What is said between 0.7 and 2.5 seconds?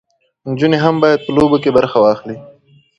هم باید په لوبو کې برخه واخلي.